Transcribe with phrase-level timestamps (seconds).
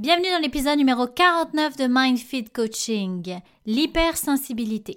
[0.00, 4.96] Bienvenue dans l'épisode numéro 49 de MindFit Coaching, l'hypersensibilité.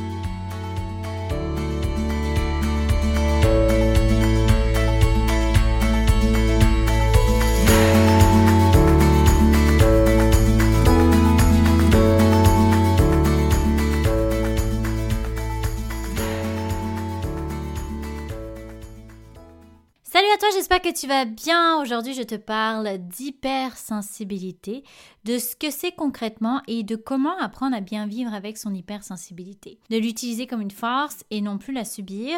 [20.61, 21.81] J'espère que tu vas bien.
[21.81, 24.83] Aujourd'hui, je te parle d'hypersensibilité,
[25.23, 29.79] de ce que c'est concrètement et de comment apprendre à bien vivre avec son hypersensibilité.
[29.89, 32.37] De l'utiliser comme une force et non plus la subir.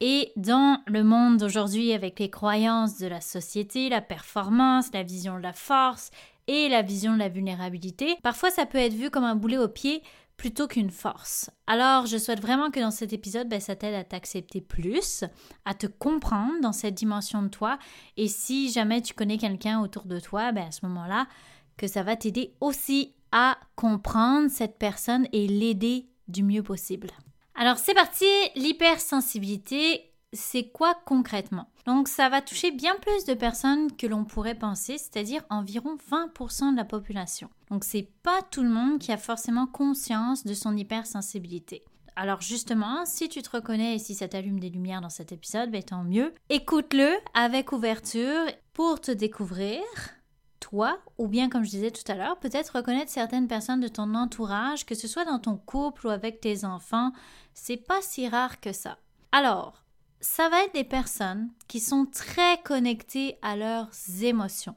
[0.00, 5.38] Et dans le monde d'aujourd'hui, avec les croyances de la société, la performance, la vision
[5.38, 6.10] de la force
[6.48, 9.68] et la vision de la vulnérabilité, parfois ça peut être vu comme un boulet au
[9.68, 10.02] pied
[10.42, 11.50] plutôt qu'une force.
[11.68, 15.22] Alors, je souhaite vraiment que dans cet épisode, ben, ça t'aide à t'accepter plus,
[15.64, 17.78] à te comprendre dans cette dimension de toi.
[18.16, 21.28] Et si jamais tu connais quelqu'un autour de toi, ben, à ce moment-là,
[21.76, 27.10] que ça va t'aider aussi à comprendre cette personne et l'aider du mieux possible.
[27.54, 28.26] Alors, c'est parti,
[28.56, 31.68] l'hypersensibilité c'est quoi concrètement?
[31.86, 36.72] Donc ça va toucher bien plus de personnes que l'on pourrait penser, c'est-à-dire environ 20%
[36.72, 37.50] de la population.
[37.70, 41.82] Donc c'est pas tout le monde qui a forcément conscience de son hypersensibilité.
[42.14, 45.70] Alors justement, si tu te reconnais et si ça t'allume des lumières dans cet épisode,
[45.70, 46.34] ben tant mieux.
[46.50, 49.82] Écoute-le avec ouverture pour te découvrir,
[50.60, 54.14] toi, ou bien comme je disais tout à l'heure, peut-être reconnaître certaines personnes de ton
[54.14, 57.12] entourage, que ce soit dans ton couple ou avec tes enfants,
[57.54, 58.98] c'est pas si rare que ça.
[59.32, 59.81] Alors,
[60.22, 63.90] ça va être des personnes qui sont très connectées à leurs
[64.22, 64.76] émotions.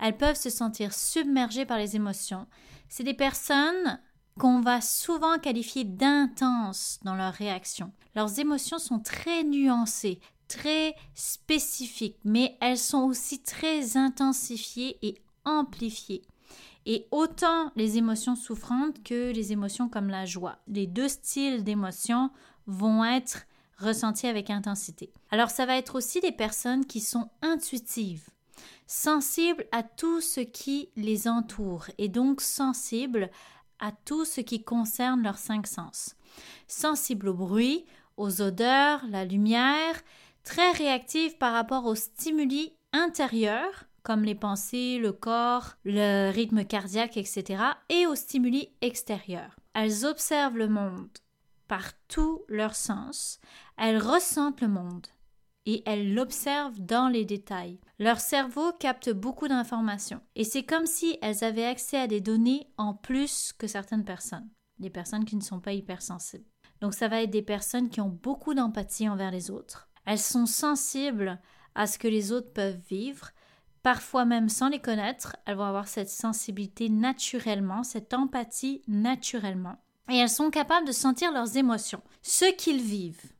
[0.00, 2.46] Elles peuvent se sentir submergées par les émotions.
[2.88, 4.00] C'est des personnes
[4.38, 7.92] qu'on va souvent qualifier d'intenses dans leurs réactions.
[8.16, 16.22] Leurs émotions sont très nuancées, très spécifiques, mais elles sont aussi très intensifiées et amplifiées.
[16.84, 20.58] Et autant les émotions souffrantes que les émotions comme la joie.
[20.66, 22.30] Les deux styles d'émotions
[22.66, 23.46] vont être
[23.80, 25.12] ressenti avec intensité.
[25.30, 28.28] Alors ça va être aussi des personnes qui sont intuitives,
[28.86, 33.30] sensibles à tout ce qui les entoure et donc sensibles
[33.78, 36.14] à tout ce qui concerne leurs cinq sens.
[36.68, 37.86] Sensibles au bruit,
[38.16, 40.00] aux odeurs, la lumière,
[40.44, 47.16] très réactives par rapport aux stimuli intérieurs comme les pensées, le corps, le rythme cardiaque,
[47.16, 49.56] etc., et aux stimuli extérieurs.
[49.74, 51.08] Elles observent le monde
[51.70, 53.38] par tous leurs sens,
[53.78, 55.06] elles ressentent le monde
[55.66, 57.78] et elles l'observent dans les détails.
[58.00, 62.66] Leur cerveau capte beaucoup d'informations et c'est comme si elles avaient accès à des données
[62.76, 64.48] en plus que certaines personnes,
[64.80, 66.50] des personnes qui ne sont pas hypersensibles.
[66.80, 69.88] Donc ça va être des personnes qui ont beaucoup d'empathie envers les autres.
[70.06, 71.38] Elles sont sensibles
[71.76, 73.30] à ce que les autres peuvent vivre,
[73.84, 79.78] parfois même sans les connaître, elles vont avoir cette sensibilité naturellement, cette empathie naturellement
[80.10, 83.32] et elles sont capables de sentir leurs émotions, ce qu'ils vivent.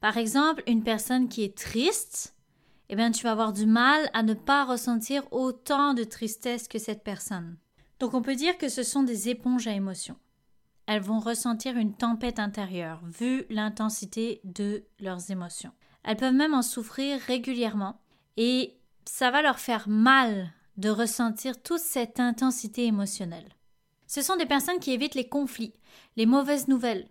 [0.00, 2.34] Par exemple, une personne qui est triste,
[2.88, 6.78] eh bien, tu vas avoir du mal à ne pas ressentir autant de tristesse que
[6.78, 7.56] cette personne.
[7.98, 10.16] Donc, on peut dire que ce sont des éponges à émotions.
[10.86, 15.72] Elles vont ressentir une tempête intérieure, vu l'intensité de leurs émotions.
[16.04, 18.00] Elles peuvent même en souffrir régulièrement,
[18.36, 23.57] et ça va leur faire mal de ressentir toute cette intensité émotionnelle.
[24.08, 25.74] Ce sont des personnes qui évitent les conflits,
[26.16, 27.06] les mauvaises nouvelles.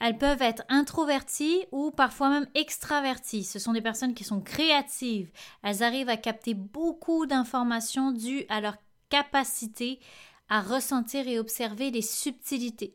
[0.00, 3.44] Elles peuvent être introverties ou parfois même extraverties.
[3.44, 5.30] Ce sont des personnes qui sont créatives.
[5.62, 8.76] Elles arrivent à capter beaucoup d'informations dues à leur
[9.08, 9.98] capacité
[10.48, 12.94] à ressentir et observer les subtilités.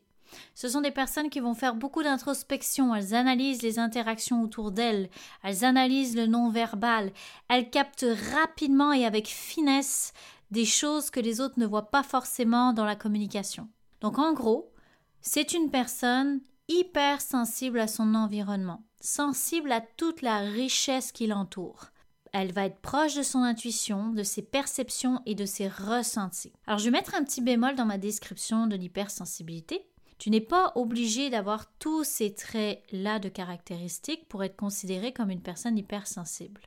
[0.54, 5.10] Ce sont des personnes qui vont faire beaucoup d'introspection, elles analysent les interactions autour d'elles,
[5.42, 7.10] elles analysent le non-verbal,
[7.48, 10.12] elles captent rapidement et avec finesse
[10.50, 13.68] des choses que les autres ne voient pas forcément dans la communication.
[14.00, 14.72] Donc en gros,
[15.20, 21.86] c'est une personne hyper sensible à son environnement, sensible à toute la richesse qui l'entoure.
[22.32, 26.52] Elle va être proche de son intuition, de ses perceptions et de ses ressentis.
[26.66, 29.84] Alors je vais mettre un petit bémol dans ma description de l'hypersensibilité.
[30.18, 35.42] Tu n'es pas obligé d'avoir tous ces traits-là de caractéristiques pour être considéré comme une
[35.42, 36.60] personne hypersensible.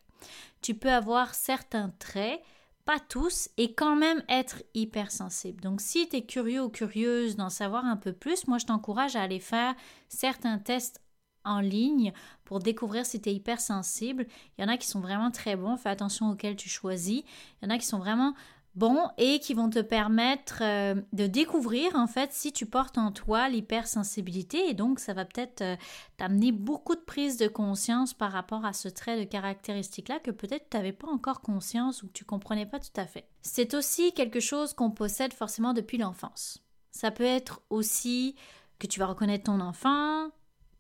[0.62, 2.42] Tu peux avoir certains traits
[2.86, 5.62] pas tous, et quand même être hypersensible.
[5.62, 9.16] Donc si tu es curieux ou curieuse d'en savoir un peu plus, moi je t'encourage
[9.16, 9.74] à aller faire
[10.10, 11.02] certains tests
[11.46, 12.14] en ligne
[12.46, 14.28] pour découvrir si tu es hypersensible.
[14.58, 17.24] Il y en a qui sont vraiment très bons, fais attention auxquels tu choisis.
[17.62, 18.34] Il y en a qui sont vraiment
[18.76, 23.12] bons et qui vont te permettre euh, de découvrir en fait si tu portes en
[23.12, 25.76] toi l'hypersensibilité et donc ça va peut-être euh,
[26.18, 30.32] t'amener beaucoup de prise de conscience par rapport à ce trait de caractéristique là que
[30.32, 33.28] peut-être tu n'avais pas encore conscience ou que tu comprenais pas tout à fait.
[33.42, 36.64] C'est aussi quelque chose qu'on possède forcément depuis l'enfance.
[36.92, 38.36] Ça peut être aussi
[38.80, 40.30] que tu vas reconnaître ton enfant,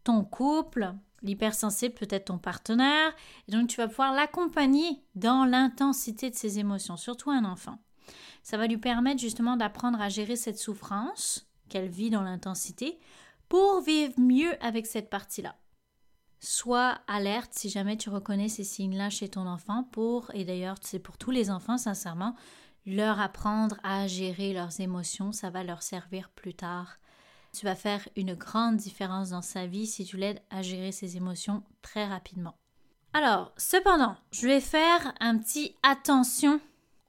[0.03, 0.93] ton couple,
[1.23, 3.13] l'hypersensible peut être ton partenaire,
[3.47, 7.79] et donc tu vas pouvoir l'accompagner dans l'intensité de ses émotions, surtout un enfant.
[8.43, 12.99] Ça va lui permettre justement d'apprendre à gérer cette souffrance qu'elle vit dans l'intensité
[13.49, 15.55] pour vivre mieux avec cette partie-là.
[16.39, 20.99] Sois alerte si jamais tu reconnais ces signes-là chez ton enfant pour, et d'ailleurs c'est
[20.99, 22.35] pour tous les enfants sincèrement,
[22.85, 26.97] leur apprendre à gérer leurs émotions, ça va leur servir plus tard
[27.53, 31.17] tu vas faire une grande différence dans sa vie si tu l'aides à gérer ses
[31.17, 32.55] émotions très rapidement.
[33.13, 36.59] Alors, cependant, je vais faire un petit attention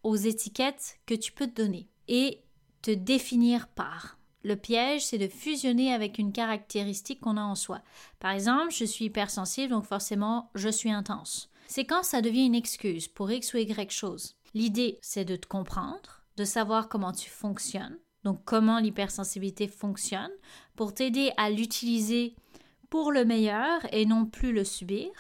[0.03, 2.43] aux étiquettes que tu peux te donner et
[2.83, 4.19] te définir par.
[4.43, 7.81] Le piège, c'est de fusionner avec une caractéristique qu'on a en soi.
[8.21, 11.51] Par exemple, je suis hypersensible, donc forcément, je suis intense.
[11.67, 14.37] C'est quand ça devient une excuse pour X ou Y chose.
[14.53, 20.31] L'idée, c'est de te comprendre, de savoir comment tu fonctionnes, donc comment l'hypersensibilité fonctionne,
[20.77, 22.35] pour t'aider à l'utiliser
[22.91, 25.11] pour le meilleur et non plus le subir.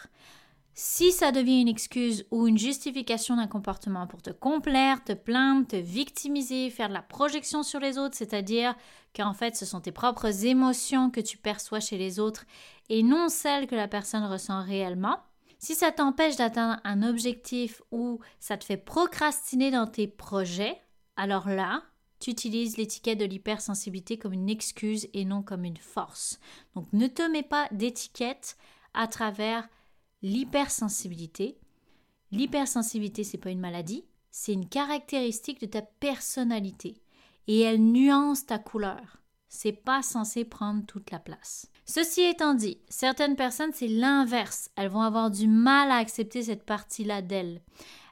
[0.77, 5.69] Si ça devient une excuse ou une justification d'un comportement pour te complaire, te plaindre,
[5.69, 8.75] te victimiser, faire de la projection sur les autres, c'est-à-dire
[9.15, 12.45] qu'en fait ce sont tes propres émotions que tu perçois chez les autres
[12.89, 15.21] et non celles que la personne ressent réellement,
[15.61, 20.77] si ça t'empêche d'atteindre un objectif ou ça te fait procrastiner dans tes projets,
[21.17, 21.85] alors là,
[22.25, 26.41] tu utilises l'étiquette de l'hypersensibilité comme une excuse et non comme une force.
[26.75, 28.56] Donc ne te mets pas d'étiquette
[28.94, 29.69] à travers
[30.23, 31.59] l'hypersensibilité.
[32.32, 36.97] L'hypersensibilité, c'est pas une maladie, c'est une caractéristique de ta personnalité
[37.47, 39.19] et elle nuance ta couleur.
[39.50, 41.71] C'est pas censé prendre toute la place.
[41.85, 44.71] Ceci étant dit, certaines personnes, c'est l'inverse.
[44.76, 47.61] Elles vont avoir du mal à accepter cette partie-là d'elles.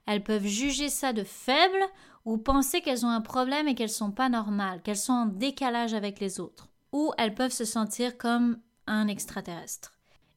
[0.05, 1.83] Elles peuvent juger ça de faible
[2.25, 5.95] ou penser qu'elles ont un problème et qu'elles sont pas normales, qu'elles sont en décalage
[5.95, 9.95] avec les autres, ou elles peuvent se sentir comme un extraterrestre.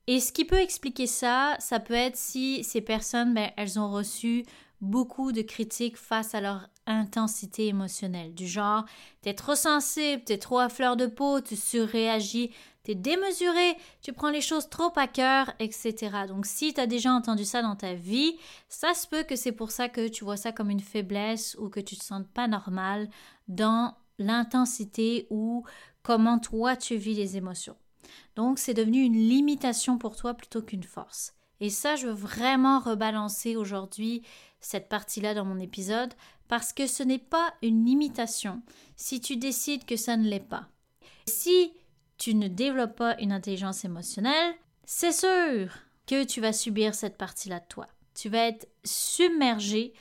[0.08, 3.92] Et ce qui peut expliquer ça, ça peut être si ces personnes, ben, elles ont
[3.92, 4.46] reçu
[4.82, 8.86] beaucoup de critiques face à leur intensité émotionnelle, du genre
[9.22, 12.52] t'es trop sensible, t'es trop à fleur de peau, tu surréagis,
[12.86, 15.96] t'es démesuré, tu prends les choses trop à cœur, etc.
[16.28, 18.38] Donc si tu as déjà entendu ça dans ta vie,
[18.70, 21.70] ça se peut que c'est pour ça que tu vois ça comme une faiblesse ou
[21.70, 23.10] que tu te sens pas normal
[23.48, 25.66] dans l'intensité ou
[26.04, 27.76] comment toi tu vis les émotions.
[28.36, 31.34] Donc c'est devenu une limitation pour toi plutôt qu'une force.
[31.60, 34.22] Et ça, je veux vraiment rebalancer aujourd'hui
[34.60, 36.14] cette partie-là dans mon épisode
[36.48, 38.62] parce que ce n'est pas une limitation
[38.96, 40.68] si tu décides que ça ne l'est pas.
[41.28, 41.74] Si
[42.18, 45.72] tu ne développes pas une intelligence émotionnelle, c'est sûr
[46.08, 47.88] que tu vas subir cette partie-là de toi.
[48.14, 49.94] Tu vas être submergé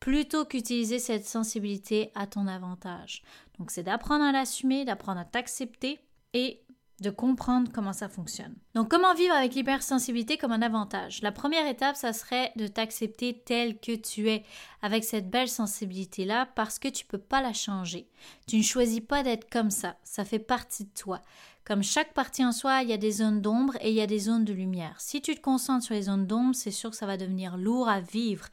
[0.00, 3.22] plutôt qu'utiliser cette sensibilité à ton avantage.
[3.58, 5.98] Donc c'est d'apprendre à l'assumer, d'apprendre à t'accepter
[6.34, 6.60] et
[7.00, 8.54] de comprendre comment ça fonctionne.
[8.74, 11.20] Donc comment vivre avec l'hypersensibilité comme un avantage?
[11.22, 14.44] La première étape, ça serait de t'accepter tel que tu es,
[14.80, 18.08] avec cette belle sensibilité-là, parce que tu peux pas la changer.
[18.46, 21.20] Tu ne choisis pas d'être comme ça, ça fait partie de toi.
[21.66, 24.06] Comme chaque partie en soi, il y a des zones d'ombre et il y a
[24.06, 25.00] des zones de lumière.
[25.00, 27.88] Si tu te concentres sur les zones d'ombre, c'est sûr que ça va devenir lourd
[27.88, 28.46] à vivre.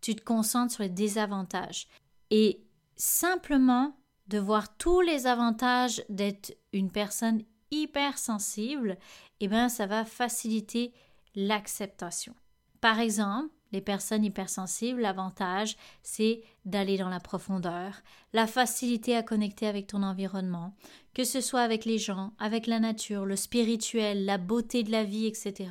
[0.00, 1.88] Tu te concentres sur les désavantages.
[2.30, 2.62] Et
[2.94, 3.96] simplement
[4.28, 8.98] de voir tous les avantages d'être une personne hypersensible,
[9.40, 10.92] eh bien, ça va faciliter
[11.34, 12.34] l'acceptation.
[12.80, 19.66] Par exemple, les personnes hypersensibles, l'avantage, c'est d'aller dans la profondeur, la facilité à connecter
[19.66, 20.74] avec ton environnement,
[21.14, 25.04] que ce soit avec les gens, avec la nature, le spirituel, la beauté de la
[25.04, 25.70] vie, etc.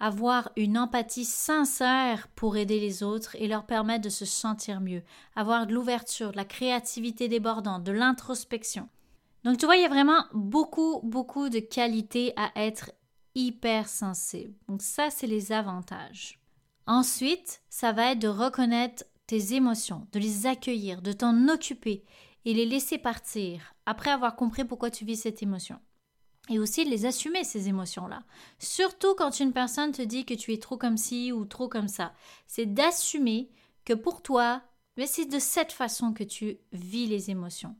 [0.00, 5.02] Avoir une empathie sincère pour aider les autres et leur permettre de se sentir mieux.
[5.36, 8.88] Avoir de l'ouverture, de la créativité débordante, de l'introspection.
[9.46, 12.90] Donc, tu vois, il y a vraiment beaucoup, beaucoup de qualités à être
[13.36, 14.52] hypersensible.
[14.66, 16.40] Donc, ça, c'est les avantages.
[16.88, 22.02] Ensuite, ça va être de reconnaître tes émotions, de les accueillir, de t'en occuper
[22.44, 25.78] et les laisser partir après avoir compris pourquoi tu vis cette émotion.
[26.48, 28.24] Et aussi de les assumer, ces émotions-là.
[28.58, 31.86] Surtout quand une personne te dit que tu es trop comme ci ou trop comme
[31.86, 32.12] ça.
[32.48, 33.48] C'est d'assumer
[33.84, 34.62] que pour toi,
[34.96, 37.76] Mais c'est de cette façon que tu vis les émotions.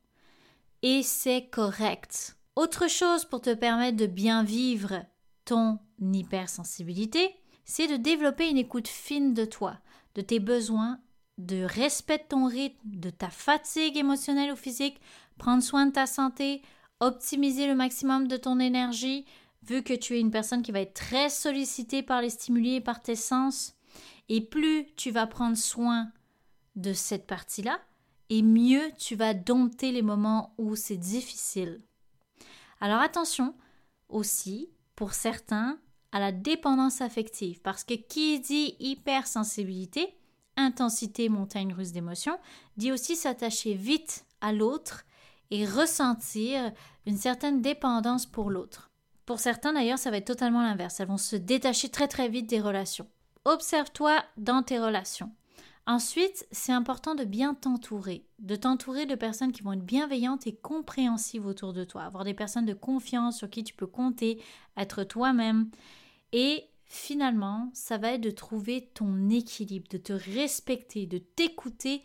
[0.83, 2.37] Et c'est correct.
[2.55, 5.05] Autre chose pour te permettre de bien vivre
[5.45, 9.79] ton hypersensibilité, c'est de développer une écoute fine de toi,
[10.15, 11.01] de tes besoins,
[11.39, 15.01] de respect de ton rythme, de ta fatigue émotionnelle ou physique,
[15.39, 16.63] prendre soin de ta santé,
[17.01, 19.27] optimiser le maximum de ton énergie,
[19.63, 22.81] vu que tu es une personne qui va être très sollicitée par les stimuli et
[22.81, 23.75] par tes sens.
[24.29, 26.11] Et plus tu vas prendre soin
[26.77, 27.81] de cette partie-là,
[28.31, 31.83] et mieux tu vas dompter les moments où c'est difficile.
[32.81, 33.55] Alors attention
[34.09, 35.79] aussi, pour certains,
[36.13, 40.17] à la dépendance affective, parce que qui dit hypersensibilité,
[40.57, 42.39] intensité, montagne russe d'émotions,
[42.77, 45.05] dit aussi s'attacher vite à l'autre
[45.51, 46.73] et ressentir
[47.07, 48.91] une certaine dépendance pour l'autre.
[49.27, 51.01] Pour certains d'ailleurs, ça va être totalement l'inverse.
[51.01, 53.09] Elles vont se détacher très très vite des relations.
[53.45, 55.33] Observe-toi dans tes relations.
[55.89, 60.57] Ensuite, c'est important de bien t'entourer, de t'entourer de personnes qui vont être bienveillantes et
[60.57, 64.43] compréhensives autour de toi, avoir des personnes de confiance sur qui tu peux compter,
[64.77, 65.71] être toi-même.
[66.33, 72.03] Et finalement, ça va être de trouver ton équilibre, de te respecter, de t'écouter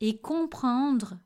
[0.00, 1.18] et comprendre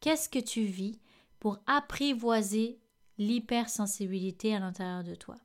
[0.00, 1.00] qu'est-ce que tu vis
[1.40, 2.78] pour apprivoiser
[3.16, 5.36] l'hypersensibilité à l'intérieur de toi.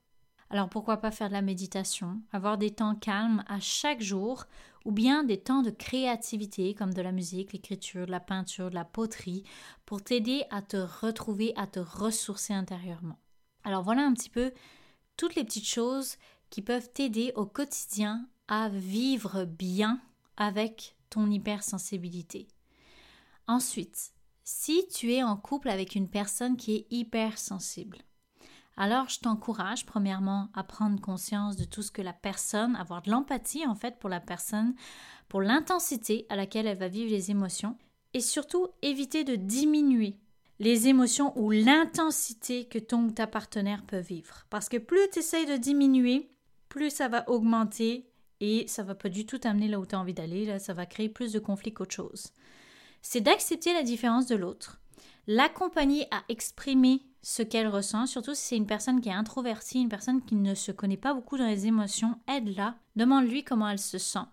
[0.49, 4.45] Alors pourquoi pas faire de la méditation, avoir des temps calmes à chaque jour,
[4.85, 9.43] ou bien des temps de créativité comme de la musique, l'écriture, la peinture, la poterie,
[9.85, 13.19] pour t'aider à te retrouver, à te ressourcer intérieurement.
[13.63, 14.51] Alors voilà un petit peu
[15.17, 16.17] toutes les petites choses
[16.49, 20.01] qui peuvent t'aider au quotidien à vivre bien
[20.37, 22.47] avec ton hypersensibilité.
[23.47, 24.13] Ensuite,
[24.43, 27.99] si tu es en couple avec une personne qui est hypersensible,
[28.77, 33.11] alors je t'encourage premièrement à prendre conscience de tout ce que la personne, avoir de
[33.11, 34.73] l'empathie en fait pour la personne,
[35.29, 37.77] pour l'intensité à laquelle elle va vivre les émotions,
[38.13, 40.17] et surtout éviter de diminuer
[40.59, 44.45] les émotions ou l'intensité que ton ou ta partenaire peut vivre.
[44.49, 46.29] Parce que plus tu essayes de diminuer,
[46.69, 49.99] plus ça va augmenter et ça va pas du tout t'amener là où tu as
[49.99, 52.27] envie d'aller, là, ça va créer plus de conflits qu'autre chose.
[53.01, 54.81] C'est d'accepter la différence de l'autre,
[55.27, 59.89] l'accompagner à exprimer ce qu'elle ressent, surtout si c'est une personne qui est introvertie, une
[59.89, 63.97] personne qui ne se connaît pas beaucoup dans les émotions, aide-la, demande-lui comment elle se
[63.97, 64.27] sent.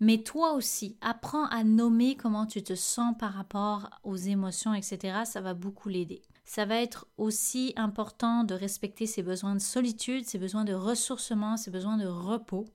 [0.00, 5.20] Mais toi aussi, apprends à nommer comment tu te sens par rapport aux émotions, etc.
[5.24, 10.24] Ça va beaucoup l'aider ça va être aussi important de respecter ses besoins de solitude,
[10.24, 12.66] ses besoins de ressourcement, ses besoins de repos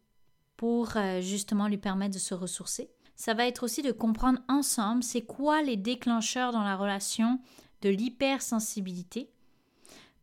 [0.58, 2.92] pour euh, justement lui permettre de se ressourcer.
[3.16, 7.40] Ça va être aussi de comprendre ensemble c'est quoi les déclencheurs dans la relation
[7.82, 9.32] de l'hypersensibilité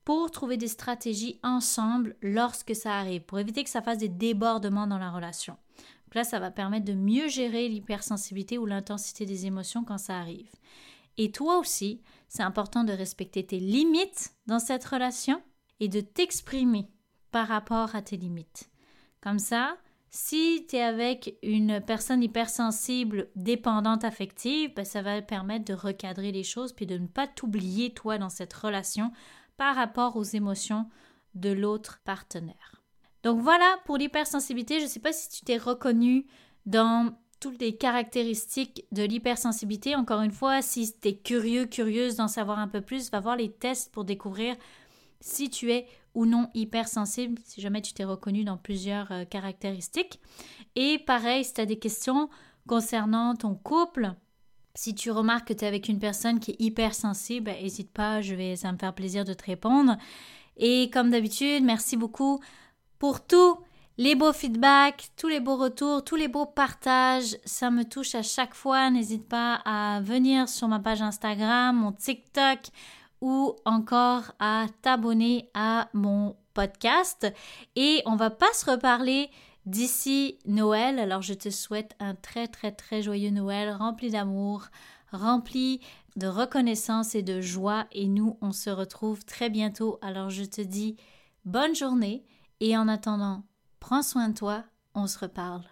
[0.09, 4.87] pour trouver des stratégies ensemble lorsque ça arrive, pour éviter que ça fasse des débordements
[4.87, 5.59] dans la relation.
[6.15, 10.51] Là, ça va permettre de mieux gérer l'hypersensibilité ou l'intensité des émotions quand ça arrive.
[11.19, 15.43] Et toi aussi, c'est important de respecter tes limites dans cette relation
[15.79, 16.89] et de t'exprimer
[17.31, 18.71] par rapport à tes limites.
[19.21, 19.77] Comme ça,
[20.09, 26.33] si tu es avec une personne hypersensible, dépendante affective, ben, ça va permettre de recadrer
[26.33, 29.13] les choses puis de ne pas t'oublier toi dans cette relation
[29.59, 30.87] par rapport aux émotions
[31.35, 32.83] de l'autre partenaire.
[33.23, 34.79] Donc voilà pour l'hypersensibilité.
[34.79, 36.27] Je ne sais pas si tu t'es reconnu
[36.65, 39.95] dans toutes les caractéristiques de l'hypersensibilité.
[39.95, 43.37] Encore une fois, si tu es curieux, curieuse d'en savoir un peu plus, va voir
[43.37, 44.57] les tests pour découvrir
[45.21, 50.21] si tu es ou non hypersensible, si jamais tu t'es reconnu dans plusieurs euh, caractéristiques.
[50.75, 52.29] Et pareil, si tu as des questions
[52.67, 54.15] concernant ton couple,
[54.79, 58.37] si tu remarques que tu es avec une personne qui est hypersensible, n'hésite pas, je
[58.37, 59.97] vais, ça me faire plaisir de te répondre.
[60.57, 62.39] Et comme d'habitude, merci beaucoup
[63.01, 63.59] pour tout
[63.97, 68.23] les beaux feedbacks, tous les beaux retours, tous les beaux partages, ça me touche à
[68.23, 68.89] chaque fois.
[68.89, 72.61] N'hésite pas à venir sur ma page Instagram, mon TikTok
[73.21, 77.27] ou encore à t'abonner à mon podcast.
[77.75, 79.29] Et on va pas se reparler
[79.69, 80.99] d'ici Noël.
[80.99, 84.67] Alors je te souhaite un très très très joyeux Noël rempli d'amour,
[85.13, 85.81] rempli
[86.17, 87.87] de reconnaissance et de joie.
[87.93, 89.99] Et nous, on se retrouve très bientôt.
[90.03, 90.97] Alors je te dis
[91.45, 92.25] bonne journée
[92.61, 93.45] et en attendant,
[93.81, 95.63] Prends soin de toi, on se reparle.